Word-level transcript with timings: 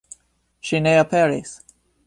Ŝi 0.69 0.81
ne 0.85 0.95
aperis. 1.03 1.55